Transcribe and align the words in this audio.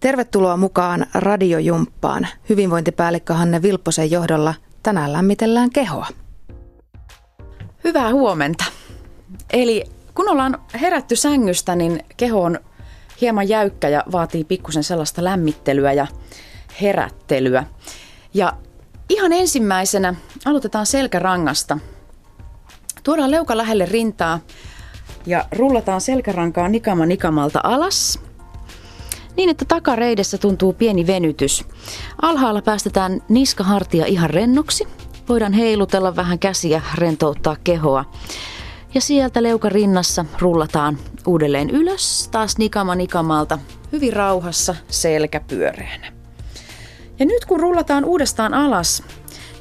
Tervetuloa 0.00 0.56
mukaan 0.56 1.06
radiojumppaan. 1.14 2.28
Hyvinvointipäällikkö 2.48 3.34
Hanne 3.34 3.62
Vilpposen 3.62 4.10
johdolla 4.10 4.54
tänään 4.82 5.12
lämmitellään 5.12 5.70
kehoa. 5.70 6.06
Hyvää 7.84 8.12
huomenta. 8.12 8.64
Eli 9.52 9.84
kun 10.14 10.28
ollaan 10.28 10.58
herätty 10.80 11.16
sängystä, 11.16 11.76
niin 11.76 12.04
keho 12.16 12.42
on 12.42 12.60
hieman 13.20 13.48
jäykkä 13.48 13.88
ja 13.88 14.04
vaatii 14.12 14.44
pikkusen 14.44 14.84
sellaista 14.84 15.24
lämmittelyä 15.24 15.92
ja 15.92 16.06
herättelyä. 16.82 17.64
Ja 18.34 18.52
ihan 19.08 19.32
ensimmäisenä 19.32 20.14
aloitetaan 20.44 20.86
selkärangasta. 20.86 21.78
Tuodaan 23.02 23.30
leuka 23.30 23.56
lähelle 23.56 23.86
rintaa 23.86 24.40
ja 25.26 25.44
rullataan 25.52 26.00
selkärankaa 26.00 26.68
nikama 26.68 27.06
nikamalta 27.06 27.60
alas– 27.64 28.18
niin, 29.40 29.50
että 29.50 29.64
takareidessä 29.64 30.38
tuntuu 30.38 30.72
pieni 30.72 31.06
venytys. 31.06 31.64
Alhaalla 32.22 32.62
päästetään 32.62 33.22
niskahartia 33.28 34.06
ihan 34.06 34.30
rennoksi. 34.30 34.88
Voidaan 35.28 35.52
heilutella 35.52 36.16
vähän 36.16 36.38
käsiä, 36.38 36.82
rentouttaa 36.94 37.56
kehoa. 37.64 38.04
Ja 38.94 39.00
sieltä 39.00 39.42
leuka 39.42 39.68
rinnassa 39.68 40.24
rullataan 40.38 40.98
uudelleen 41.26 41.70
ylös, 41.70 42.28
taas 42.28 42.58
nikama 42.58 42.94
nikamalta, 42.94 43.58
hyvin 43.92 44.12
rauhassa, 44.12 44.74
selkä 44.88 45.40
pyöreänä. 45.40 46.12
Ja 47.18 47.26
nyt 47.26 47.44
kun 47.44 47.60
rullataan 47.60 48.04
uudestaan 48.04 48.54
alas, 48.54 49.02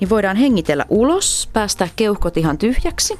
niin 0.00 0.10
voidaan 0.10 0.36
hengitellä 0.36 0.84
ulos, 0.88 1.48
päästää 1.52 1.88
keuhkot 1.96 2.36
ihan 2.36 2.58
tyhjäksi. 2.58 3.18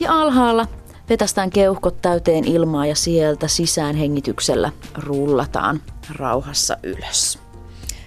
Ja 0.00 0.22
alhaalla 0.22 0.66
Vetästään 1.08 1.50
keuhkot 1.50 2.02
täyteen 2.02 2.44
ilmaa 2.44 2.86
ja 2.86 2.94
sieltä 2.94 3.48
sisään 3.48 3.96
hengityksellä 3.96 4.72
rullataan 4.98 5.82
rauhassa 6.16 6.76
ylös. 6.82 7.38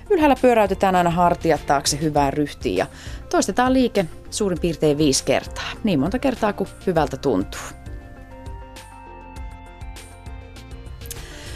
Ylhäällä 0.10 0.36
pyöräytetään 0.42 0.96
aina 0.96 1.10
hartiat 1.10 1.66
taakse 1.66 2.02
hyvää 2.02 2.32
ryhtiin 2.32 2.78
ja 2.78 2.88
toistetaan 3.30 3.74
liike 3.74 4.06
suurin 4.30 4.60
piirtein 4.60 4.98
viisi 4.98 5.24
kertaa. 5.24 5.72
Niin 5.84 6.00
monta 6.00 6.20
kertaa 6.20 6.54
kuin 6.54 6.70
hyvältä 6.88 7.18
tuntuu. 7.18 7.62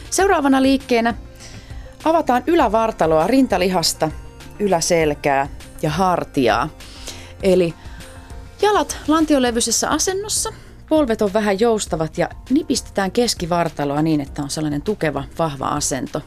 Seuraavana 0.10 0.62
liikkeenä 0.62 1.14
avataan 2.04 2.44
ylävartaloa 2.48 3.28
rintalihasta, 3.28 4.12
yläselkää 4.60 5.48
ja 5.82 5.90
hartiaa. 5.90 6.70
Eli 7.44 7.74
jalat 8.62 8.98
lantiolevyisessä 9.08 9.90
asennossa, 9.90 10.54
Polvet 10.92 11.22
on 11.22 11.34
vähän 11.34 11.60
joustavat 11.60 12.18
ja 12.18 12.30
nipistetään 12.50 13.12
keskivartaloa 13.12 14.02
niin, 14.02 14.22
että 14.22 14.42
on 14.42 14.50
sellainen 14.50 14.82
tukeva, 14.82 15.24
vahva 15.40 15.68
asento. 15.68 16.22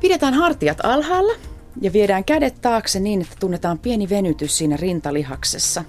Pidetään 0.00 0.34
hartiat 0.34 0.78
alhaalla 0.82 1.32
ja 1.80 1.92
viedään 1.92 2.24
kädet 2.24 2.60
taakse 2.60 3.00
niin, 3.00 3.20
että 3.20 3.36
tunnetaan 3.40 3.78
pieni 3.78 4.08
venytys 4.08 4.58
siinä 4.58 4.76
rintalihaksessa. 4.76 5.84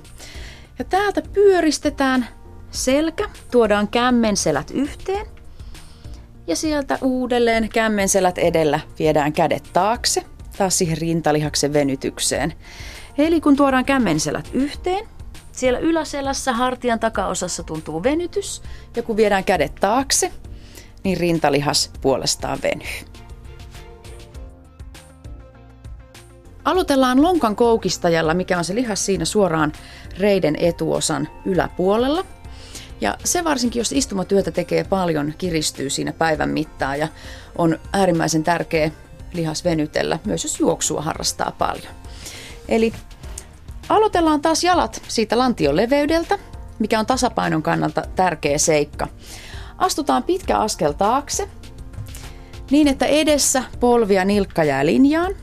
Ja 0.79 0.85
täältä 0.85 1.21
pyöristetään 1.33 2.27
selkä, 2.71 3.29
tuodaan 3.51 3.87
kämmenselät 3.87 4.71
yhteen 4.71 5.25
ja 6.47 6.55
sieltä 6.55 6.97
uudelleen 7.01 7.69
kämmenselät 7.69 8.37
edellä 8.37 8.79
viedään 8.99 9.33
kädet 9.33 9.69
taakse, 9.73 10.25
taas 10.57 10.77
siihen 10.77 10.97
rintalihaksen 10.97 11.73
venytykseen. 11.73 12.53
Eli 13.17 13.41
kun 13.41 13.55
tuodaan 13.55 13.85
kämmenselät 13.85 14.49
yhteen, 14.53 15.18
siellä 15.59 15.79
yläselässä 15.79 16.53
hartian 16.53 16.99
takaosassa 16.99 17.63
tuntuu 17.63 18.03
venytys 18.03 18.61
ja 18.95 19.03
kun 19.03 19.17
viedään 19.17 19.43
kädet 19.43 19.75
taakse, 19.75 20.31
niin 21.03 21.17
rintalihas 21.17 21.91
puolestaan 22.01 22.59
venyy. 22.63 23.05
Aloitellaan 26.65 27.21
lonkan 27.21 27.55
koukistajalla, 27.55 28.33
mikä 28.33 28.57
on 28.57 28.65
se 28.65 28.75
lihas 28.75 29.05
siinä 29.05 29.25
suoraan 29.25 29.73
reiden 30.19 30.55
etuosan 30.59 31.27
yläpuolella. 31.45 32.25
Ja 33.01 33.15
se 33.23 33.43
varsinkin, 33.43 33.79
jos 33.79 33.91
istumatyötä 33.91 34.51
tekee 34.51 34.83
paljon, 34.83 35.33
kiristyy 35.37 35.89
siinä 35.89 36.13
päivän 36.13 36.49
mittaan 36.49 36.99
ja 36.99 37.07
on 37.57 37.79
äärimmäisen 37.93 38.43
tärkeä 38.43 38.91
lihas 39.33 39.63
venytellä, 39.63 40.19
myös 40.25 40.43
jos 40.43 40.59
juoksua 40.59 41.01
harrastaa 41.01 41.51
paljon. 41.57 41.93
Eli 42.67 42.93
Aloitellaan 43.89 44.41
taas 44.41 44.63
jalat 44.63 45.01
siitä 45.07 45.37
lantion 45.37 45.75
leveydeltä, 45.75 46.39
mikä 46.79 46.99
on 46.99 47.05
tasapainon 47.05 47.63
kannalta 47.63 48.01
tärkeä 48.15 48.57
seikka. 48.57 49.07
Astutaan 49.77 50.23
pitkä 50.23 50.57
askel 50.57 50.91
taakse, 50.91 51.49
niin 52.71 52.87
että 52.87 53.05
edessä 53.05 53.63
polvi 53.79 54.15
ja 54.15 54.25
nilkka 54.25 54.63
jää 54.63 54.85
linjaan. 54.85 55.35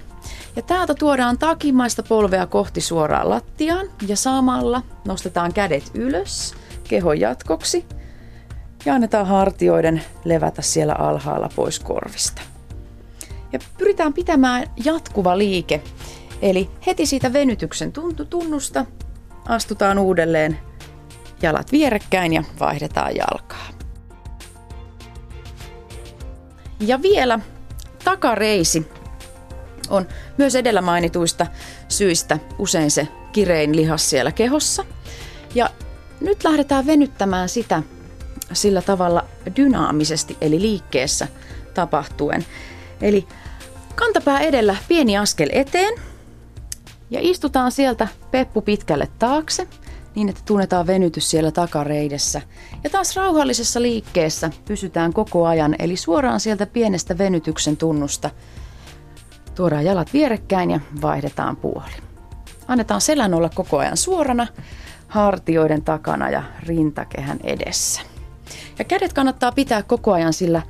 Ja 0.56 0.62
täältä 0.62 0.94
tuodaan 0.94 1.38
takimaista 1.38 2.02
polvea 2.02 2.46
kohti 2.46 2.80
suoraan 2.80 3.30
lattiaan 3.30 3.86
ja 4.08 4.16
samalla 4.16 4.82
nostetaan 5.04 5.52
kädet 5.52 5.90
ylös 5.94 6.54
kehon 6.88 7.20
jatkoksi 7.20 7.84
ja 8.84 8.94
annetaan 8.94 9.26
hartioiden 9.26 10.02
levätä 10.24 10.62
siellä 10.62 10.94
alhaalla 10.94 11.50
pois 11.56 11.78
korvista. 11.78 12.42
Ja 13.52 13.58
pyritään 13.78 14.12
pitämään 14.12 14.70
jatkuva 14.84 15.38
liike 15.38 15.82
Eli 16.42 16.70
heti 16.86 17.06
siitä 17.06 17.32
venytyksen 17.32 17.92
tunnusta 18.30 18.86
astutaan 19.48 19.98
uudelleen 19.98 20.58
jalat 21.42 21.72
vierekkäin 21.72 22.32
ja 22.32 22.44
vaihdetaan 22.60 23.16
jalkaa. 23.16 23.68
Ja 26.80 27.02
vielä 27.02 27.40
takareisi 28.04 28.86
on 29.90 30.06
myös 30.38 30.54
edellä 30.54 30.80
mainituista 30.80 31.46
syistä 31.88 32.38
usein 32.58 32.90
se 32.90 33.08
kirein 33.32 33.76
lihas 33.76 34.10
siellä 34.10 34.32
kehossa. 34.32 34.84
Ja 35.54 35.70
nyt 36.20 36.44
lähdetään 36.44 36.86
venyttämään 36.86 37.48
sitä 37.48 37.82
sillä 38.52 38.82
tavalla 38.82 39.24
dynaamisesti 39.56 40.36
eli 40.40 40.60
liikkeessä 40.60 41.28
tapahtuen. 41.74 42.46
Eli 43.00 43.26
kantapää 43.94 44.40
edellä 44.40 44.76
pieni 44.88 45.18
askel 45.18 45.48
eteen– 45.52 45.94
ja 47.10 47.18
istutaan 47.22 47.72
sieltä 47.72 48.08
peppu 48.30 48.62
pitkälle 48.62 49.08
taakse, 49.18 49.68
niin 50.14 50.28
että 50.28 50.40
tunnetaan 50.44 50.86
venytys 50.86 51.30
siellä 51.30 51.50
takareidessä. 51.50 52.42
Ja 52.84 52.90
taas 52.90 53.16
rauhallisessa 53.16 53.82
liikkeessä 53.82 54.50
pysytään 54.64 55.12
koko 55.12 55.46
ajan, 55.46 55.76
eli 55.78 55.96
suoraan 55.96 56.40
sieltä 56.40 56.66
pienestä 56.66 57.18
venytyksen 57.18 57.76
tunnusta. 57.76 58.30
Tuodaan 59.54 59.84
jalat 59.84 60.12
vierekkäin 60.12 60.70
ja 60.70 60.80
vaihdetaan 61.02 61.56
puoli. 61.56 61.92
Annetaan 62.68 63.00
selän 63.00 63.34
olla 63.34 63.50
koko 63.54 63.78
ajan 63.78 63.96
suorana, 63.96 64.46
hartioiden 65.08 65.82
takana 65.82 66.30
ja 66.30 66.42
rintakehän 66.62 67.38
edessä. 67.42 68.00
Ja 68.78 68.84
kädet 68.84 69.12
kannattaa 69.12 69.52
pitää 69.52 69.82
koko 69.82 70.12
ajan 70.12 70.32
sillä 70.32 70.62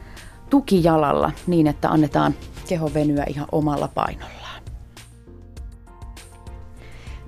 tukijalalla 0.50 1.32
niin, 1.46 1.66
että 1.66 1.88
annetaan 1.88 2.34
keho 2.68 2.90
venyä 2.94 3.24
ihan 3.28 3.46
omalla 3.52 3.88
painolla. 3.88 4.45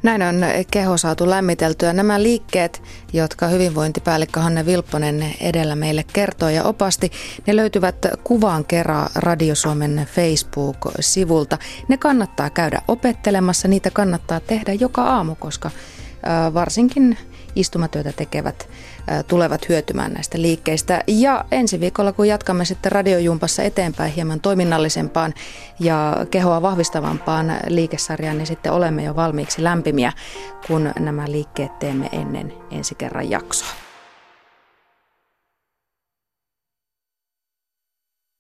Näin 0.09 0.23
on 0.23 0.45
keho 0.71 0.97
saatu 0.97 1.31
lämmiteltyä. 1.31 1.93
Nämä 1.93 2.23
liikkeet, 2.23 2.83
jotka 3.13 3.47
hyvinvointipäällikkö 3.47 4.41
Hanne 4.41 4.67
Vilpponen 4.67 5.35
edellä 5.41 5.77
meille 5.77 6.05
kertoi 6.13 6.55
ja 6.55 6.65
opasti, 6.65 7.11
ne 7.47 7.57
löytyvät 7.57 7.97
kuvan 8.25 8.65
kerran 8.65 9.09
Radio 9.15 9.55
Suomen 9.55 10.09
Facebook-sivulta. 10.15 11.59
Ne 11.89 11.97
kannattaa 11.97 12.51
käydä 12.51 12.83
opettelemassa, 12.89 13.69
niitä 13.69 13.91
kannattaa 13.91 14.41
tehdä 14.41 14.73
joka 14.73 15.03
aamu, 15.03 15.35
koska 15.35 15.71
varsinkin 16.55 17.19
istumatyötä 17.57 18.13
tekevät 18.13 18.69
tulevat 19.29 19.69
hyötymään 19.69 20.13
näistä 20.13 20.43
liikkeistä. 20.43 21.03
Ja 21.07 21.45
ensi 21.51 21.81
viikolla, 21.81 22.13
kun 22.13 22.29
jatkamme 22.29 22.65
sitten 22.65 22.93
radiojumpassa 22.93 23.63
eteenpäin 23.63 24.13
hieman 24.13 24.41
toiminnallisempaan 24.41 25.35
ja 25.81 26.27
kehoa 26.31 26.63
vahvistavampaan 26.63 27.53
liikesarjaan, 27.69 28.39
niin 28.39 28.47
sitten 28.47 28.73
olemme 28.73 29.05
jo 29.05 29.17
valmiiksi 29.17 29.65
lämpimiä, 29.65 30.13
kun 30.67 30.93
nämä 30.99 31.31
liikkeet 31.31 31.79
teemme 31.79 32.09
ennen 32.13 32.53
ensi 32.71 32.95
kerran 32.95 33.31
jaksoa. 33.31 33.88